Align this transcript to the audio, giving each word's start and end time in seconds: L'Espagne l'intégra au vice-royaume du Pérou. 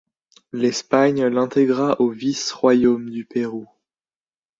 L'Espagne 0.51 1.27
l'intégra 1.27 2.01
au 2.01 2.09
vice-royaume 2.09 3.11
du 3.11 3.23
Pérou. 3.23 3.67